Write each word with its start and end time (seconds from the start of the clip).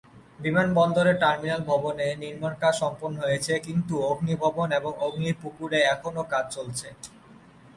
বিমানবন্দরের 0.39 1.17
টার্মিনাল 1.23 1.61
ভবনে 1.71 2.07
নির্মাণ 2.23 2.53
কাজ 2.61 2.73
সম্পন্ন 2.81 3.15
হয়েছে, 3.25 3.53
কিন্তু 3.67 3.93
অগ্নি 4.09 4.33
ভবন 4.43 4.67
এবং 4.79 4.91
অগ্নি 5.07 5.31
পুকুরে 5.41 5.79
এখনো 5.93 6.21
কাজ 6.33 6.45
চলছে। 6.55 6.87